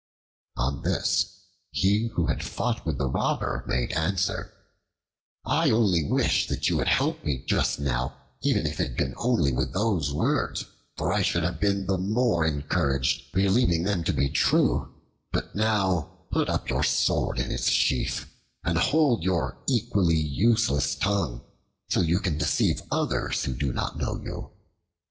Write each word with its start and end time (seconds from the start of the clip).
On 0.57 0.81
this, 0.81 1.41
he 1.69 2.07
who 2.15 2.25
had 2.25 2.43
fought 2.43 2.87
with 2.87 2.97
the 2.97 3.05
Robber 3.07 3.63
made 3.67 3.91
answer, 3.91 4.51
"I 5.45 5.69
only 5.69 6.03
wish 6.05 6.47
that 6.47 6.67
you 6.67 6.79
had 6.79 6.87
helped 6.87 7.23
me 7.23 7.45
just 7.45 7.79
now, 7.79 8.17
even 8.41 8.65
if 8.65 8.79
it 8.79 8.87
had 8.87 8.97
been 8.97 9.13
only 9.17 9.51
with 9.53 9.73
those 9.73 10.11
words, 10.11 10.65
for 10.97 11.13
I 11.13 11.21
should 11.21 11.43
have 11.43 11.59
been 11.59 11.85
the 11.85 11.99
more 11.99 12.47
encouraged, 12.47 13.31
believing 13.31 13.83
them 13.83 14.03
to 14.05 14.11
be 14.11 14.27
true; 14.29 14.91
but 15.31 15.53
now 15.53 16.25
put 16.31 16.49
up 16.49 16.67
your 16.67 16.81
sword 16.83 17.37
in 17.39 17.51
its 17.51 17.69
sheath 17.69 18.25
and 18.63 18.79
hold 18.79 19.21
your 19.21 19.59
equally 19.67 20.17
useless 20.17 20.95
tongue, 20.95 21.43
till 21.91 22.03
you 22.05 22.17
can 22.17 22.39
deceive 22.39 22.81
others 22.89 23.43
who 23.45 23.53
do 23.53 23.71
not 23.71 23.99
know 23.99 24.19
you. 24.19 24.49